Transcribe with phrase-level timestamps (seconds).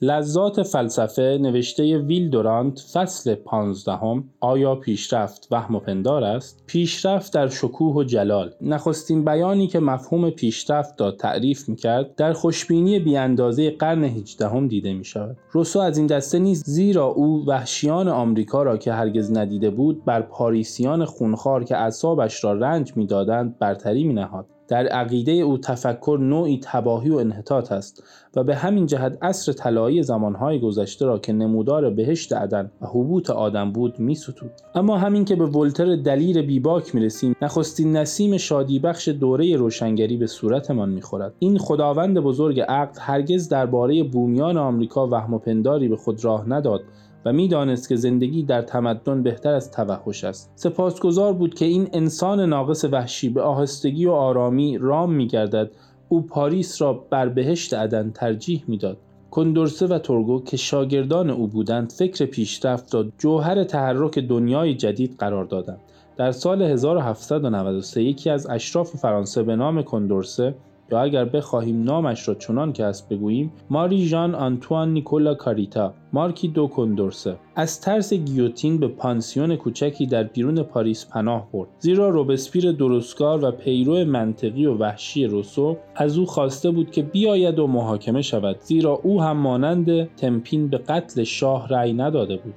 [0.00, 7.48] لذات فلسفه نوشته ویل دورانت فصل پانزدهم آیا پیشرفت وهم و پندار است؟ پیشرفت در
[7.48, 8.50] شکوه و جلال.
[8.60, 15.04] نخستین بیانی که مفهوم پیشرفت را تعریف می‌کرد در خوشبینی بیاندازه قرن هجدهم دیده می
[15.04, 20.04] شود روسو از این دسته نیز زیرا او وحشیان آمریکا را که هرگز ندیده بود
[20.04, 26.18] بر پاریسیان خونخوار که اعصابش را رنج می‌دادند برتری می نهاد در عقیده او تفکر
[26.20, 28.02] نوعی تباهی و انحطاط است
[28.36, 33.30] و به همین جهت عصر طلایی زمانهای گذشته را که نمودار بهشت عدن و حبوط
[33.30, 34.50] آدم بود میستود.
[34.74, 40.26] اما همین که به ولتر دلیر بیباک می‌رسیم نخستین نسیم شادی بخش دوره روشنگری به
[40.26, 41.34] صورتمان می‌خورد.
[41.38, 46.82] این خداوند بزرگ عقل هرگز درباره بومیان آمریکا وهم و پنداری به خود راه نداد
[47.26, 50.52] و می‌دانست که زندگی در تمدن بهتر از توحش است.
[50.54, 55.70] سپاسگزار بود که این انسان ناقص وحشی به آهستگی و آرامی رام میگردد.
[56.08, 58.98] او پاریس را بر بهشت عدن ترجیح می‌داد.
[59.30, 65.44] کندورسه و تورگو که شاگردان او بودند فکر پیشرفت را جوهر تحرک دنیای جدید قرار
[65.44, 65.80] دادند.
[66.16, 70.54] در سال 1793 یکی از اشراف فرانسه به نام کندورسه
[70.92, 76.48] یا اگر بخواهیم نامش را چنان که است بگوییم ماری ژان آنتوان نیکولا کاریتا مارکی
[76.48, 77.36] دو کندورسه.
[77.56, 81.68] از ترس گیوتین به پانسیون کوچکی در بیرون پاریس پناه برد.
[81.78, 87.58] زیرا روبسپیر درستگار و پیرو منطقی و وحشی روسو از او خواسته بود که بیاید
[87.58, 88.56] و محاکمه شود.
[88.60, 92.54] زیرا او هم مانند تام پین به قتل شاه رأی نداده بود.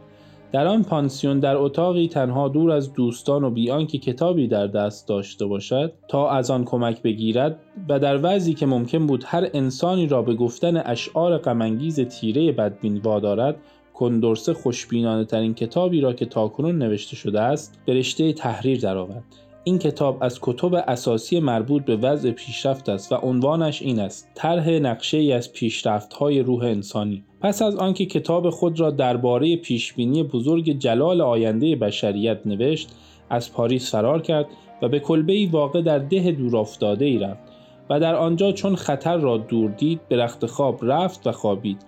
[0.52, 5.08] در آن پانسیون در اتاقی تنها دور از دوستان و بیان که کتابی در دست
[5.08, 10.08] داشته باشد تا از آن کمک بگیرد و در وضعی که ممکن بود هر انسانی
[10.08, 13.56] را به گفتن اشعار غمانگیز تیره بدبین وادارد
[13.94, 19.49] کندورسه خوشبینانه ترین کتابی را که تاکنون نوشته شده است به رشته تحریر درآورد.
[19.70, 24.70] این کتاب از کتب اساسی مربوط به وضع پیشرفت است و عنوانش این است طرح
[24.70, 27.24] نقشه ای از پیشرفت های روح انسانی.
[27.42, 32.90] پس از آنکه کتاب خود را درباره پیشبینی بزرگ جلال آینده بشریت نوشت
[33.30, 34.46] از پاریس فرار کرد
[34.82, 37.44] و به کلبه ای واقع در ده دورافتاده ای رفت
[37.90, 41.86] و در آنجا چون خطر را دور دید به رخت خواب رفت و خوابید.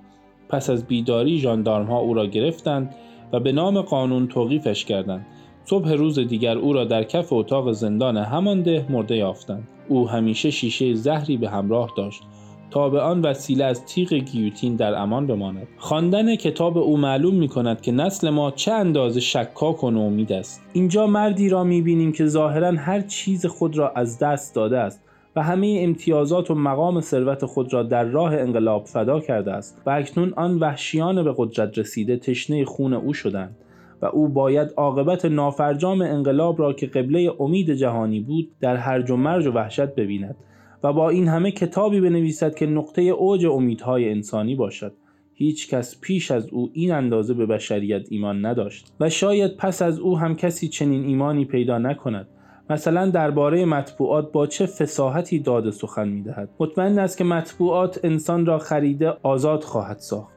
[0.50, 2.96] پس از بیداری ژاندارم ها او را گرفتند
[3.34, 5.26] و به نام قانون توقیفش کردند.
[5.66, 9.68] صبح روز دیگر او را در کف اتاق زندان همان ده مرده یافتند.
[9.88, 12.24] او همیشه شیشه زهری به همراه داشت.
[12.72, 15.68] تا به آن وسیله از تیغ گیوتین در امان بماند.
[15.78, 20.62] خواندن کتاب او معلوم می کند که نسل ما چه اندازه شکاک و نومید است.
[20.74, 25.02] اینجا مردی را می بینیم که ظاهرا هر چیز خود را از دست داده است
[25.36, 29.82] و همه امتیازات و مقام ثروت خود را در راه انقلاب فدا کرده است.
[29.86, 33.56] و اکنون آن وحشیان به قدرت رسیده تشنه خون او شدند.
[34.02, 39.16] و او باید عاقبت نافرجام انقلاب را که قبله امید جهانی بود در هرج و
[39.16, 40.36] مرج و وحشت ببیند
[40.84, 44.94] و با این همه کتابی بنویسد که نقطه اوج امیدهای انسانی باشد.
[45.34, 50.00] هیچ کس پیش از او این اندازه به بشریت ایمان نداشت و شاید پس از
[50.00, 52.28] او هم کسی چنین ایمانی پیدا نکند.
[52.70, 58.58] مثلا درباره مطبوعات با چه فساحتی داد سخن می‌دهد؟ مطمئن است که مطبوعات انسان را
[58.58, 60.31] خریده آزاد خواهد ساخت.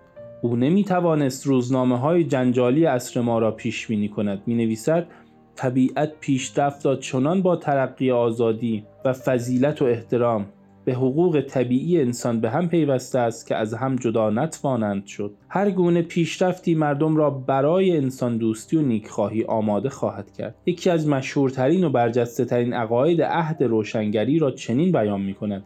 [0.45, 4.43] او نمی توانست روزنامه های جنجالی اصر ما را پیش بینی کند.
[4.47, 5.07] می نویسد
[5.55, 10.47] طبیعت پیشرفت داد چنان با ترقی آزادی و فضیلت و احترام.
[10.85, 15.35] به حقوق طبیعی انسان به هم پیوسته است که از هم جدا نتوانند شد.
[15.49, 20.55] هر گونه پیشرفتی مردم را برای انسان دوستی و نیکخواهی آماده خواهد کرد.
[20.67, 25.65] یکی از مشهورترین و برجسته ترین عقاید عهد روشنگری را چنین بیان می کند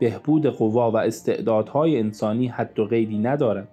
[0.00, 3.68] بهبود قوا و استعدادهای انسانی حد و قیدی ندارد.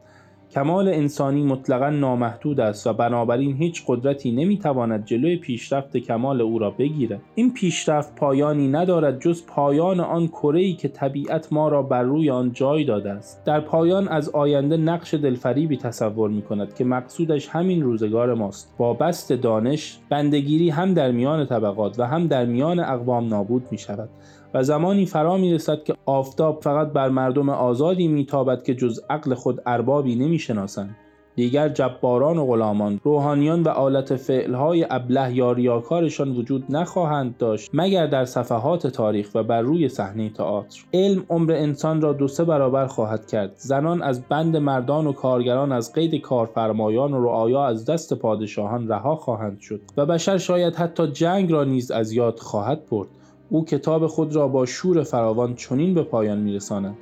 [0.52, 6.72] کمال انسانی مطلقا نامحدود است و بنابراین هیچ قدرتی نمی‌تواند جلوی پیشرفت کمال او را
[6.72, 7.22] بگیرد.
[7.36, 12.52] این پیشرفت پایانی ندارد جز پایان آن ای که طبیعت ما را بر روی آن
[12.52, 13.46] جای داده است.
[13.46, 18.74] در پایان از آینده نقش دلفریبی تصور می کند که مقصودش همین روزگار ماست.
[18.78, 23.78] با بست دانش بندگیری هم در میان طبقات و هم در میان اقوام نابود می
[23.78, 24.10] شود
[24.54, 29.34] و زمانی فرا می رسد که آفتاب فقط بر مردم آزادی میتابد که جز عقل
[29.34, 30.96] خود اربابی نمی شناسند.
[31.36, 38.08] دیگر جباران و غلامان روحانیان و آلت فعلهای ابله یا ریاکارشان وجود نخواهند داشت مگر
[38.08, 40.84] در صفحات تاریخ و بر روی صحنه تئاتر.
[40.94, 43.52] علم عمر انسان را دو سه برابر خواهد کرد.
[43.56, 49.16] زنان از بند مردان و کارگران از قید کارفرمایان و رعایا از دست پادشاهان رها
[49.16, 53.08] خواهند شد و بشر شاید حتی جنگ را نیز از یاد خواهد برد.
[53.50, 56.98] او کتاب خود را با شور فراوان چنین به پایان میرساند.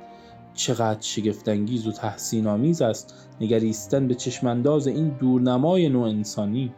[0.54, 6.72] چقدر شگفتانگیز و تحسین آمیز است نگریستن به چشمانداز این دورنمای نوع انسانی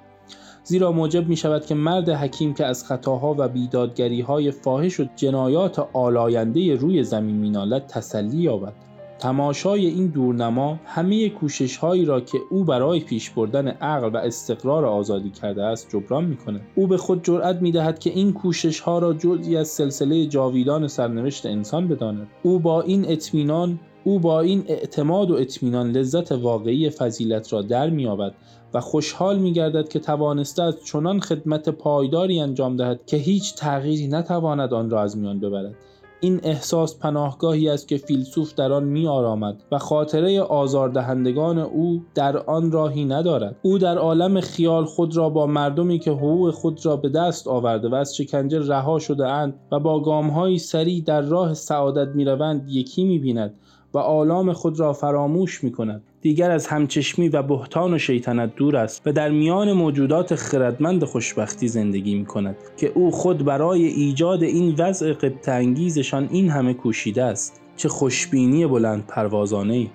[0.65, 5.05] زیرا موجب می شود که مرد حکیم که از خطاها و بیدادگری های فاحش و
[5.17, 8.86] جنایات آلاینده روی زمین مینالد تسلی یابد.
[9.19, 14.85] تماشای این دورنما همه کوشش هایی را که او برای پیش بردن عقل و استقرار
[14.85, 16.61] آزادی کرده است جبران می کند.
[16.75, 20.89] او به خود جرأت می دهد که این کوشش ها را جزئی از سلسله جاویدان
[20.89, 26.91] سرنوشت انسان بداند او با این اطمینان او با این اعتماد و اطمینان لذت واقعی
[26.91, 28.35] فضیلت را در مییابد
[28.75, 34.75] و خوشحال میگردد که توانسته از چنان خدمت پایداری انجام دهد که هیچ تغییری نتواند
[34.75, 35.75] آن را از میان ببرد
[36.21, 42.37] این احساس پناهگاهی است که فیلسوف در آن می آرامد و خاطره آزاردهندگان او در
[42.37, 43.57] آن راهی ندارد.
[43.63, 47.89] او در عالم خیال خود را با مردمی که حقوق خود را به دست آورده
[47.89, 52.69] و از شکنجه رها شده اند و با گامهایی سریع در راه سعادت می روند
[52.69, 53.55] یکی می بیند
[53.97, 58.77] و آلام خود را فراموش می کند دیگر از همچشمی و بهتان و شیطنت دور
[58.77, 64.43] است و در میان موجودات خردمند خوشبختی زندگی می کند که او خود برای ایجاد
[64.43, 67.61] این وضع قبط انگیزشان این همه کوشیده است.
[67.77, 69.89] چه خوشبینی بلند پروازانه ای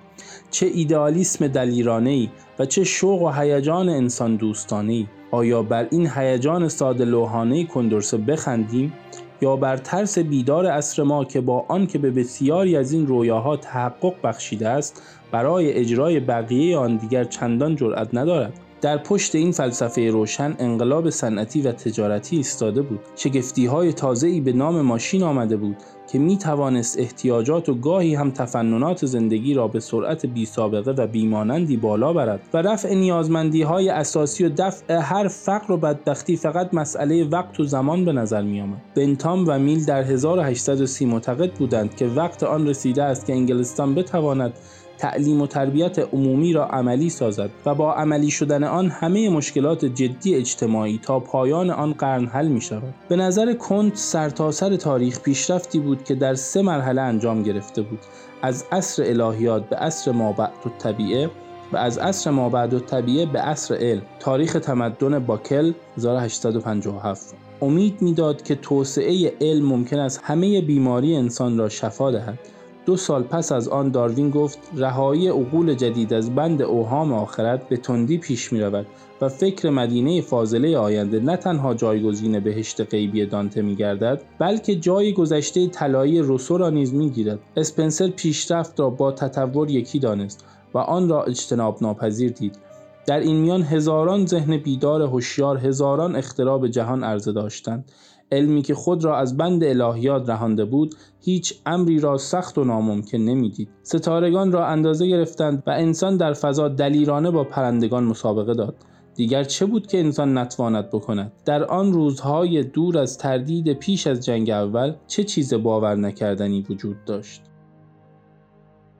[0.52, 6.10] چه ایدئالیسم دلیرانه ای و چه شوق و هیجان انسان دوستانه ای آیا بر این
[6.16, 8.94] هیجان ساده لوحانه کندرسه بخندیم؟
[9.42, 14.14] یا بر ترس بیدار اصر ما که با آنکه به بسیاری از این رویاها تحقق
[14.24, 18.54] بخشیده است برای اجرای بقیه آن دیگر چندان جرأت ندارد.
[18.82, 24.54] در پشت این فلسفه روشن انقلاب صنعتی و تجارتی ایستاده بود شگفتی های تازه‌ای به
[24.54, 25.78] نام ماشین آمده بود
[26.12, 31.08] که می توانست احتیاجات و گاهی هم تفننات زندگی را به سرعت بی سابقه و
[31.08, 36.74] بیمانندی بالا برد و رفع نیازمندی های اساسی و دفع هر فقر و بدبختی فقط
[36.74, 38.82] مسئله وقت و زمان به نظر می آمد.
[38.96, 44.54] بنتام و میل در 1830 معتقد بودند که وقت آن رسیده است که انگلستان بتواند
[45.02, 50.36] تعلیم و تربیت عمومی را عملی سازد و با عملی شدن آن همه مشکلات جدی
[50.36, 52.94] اجتماعی تا پایان آن قرن حل می شود.
[53.10, 58.00] به نظر کنت سرتاسر تاریخ پیشرفتی بود که در سه مرحله انجام گرفته بود.
[58.42, 61.30] از عصر الهیات به عصر مابعد و طبیعه
[61.74, 64.02] و از عصر مابعد و طبیعه به عصر علم.
[64.20, 71.70] تاریخ تمدن باکل 1857 امید می‌داد که توسعه علم ممکن است همه بیماری انسان را
[71.70, 72.40] شفا دهد.
[72.86, 77.78] دو سال پس از آن داروین گفت رهایی عقول جدید از بند اوهام آخرت به
[77.78, 78.86] تندی پیش می رود
[79.22, 85.14] و فکر مدینه فاضله آینده نه تنها جایگزین بهشت غیبی دانته می گردد بلکه جای
[85.14, 90.78] گذشته طلایی روسو را نیز می گیرد اسپنسر پیشرفت را با تطور یکی دانست و
[90.78, 92.71] آن را اجتناب ناپذیر دید.
[93.06, 97.92] در این میان هزاران ذهن بیدار هوشیار هزاران اختراع جهان عرضه داشتند.
[98.32, 103.18] علمی که خود را از بند الهیات رهانده بود هیچ امری را سخت و ناممکن
[103.18, 103.70] نمی‌دید.
[103.84, 108.76] ستارگان را اندازه گرفتند و انسان در فضا دلیرانه با پرندگان مسابقه داد.
[109.16, 114.26] دیگر چه بود که انسان نتواند بکند؟ در آن روزهای دور از تردید پیش از
[114.26, 117.42] جنگ اول چه چیز باور نکردنی وجود داشت؟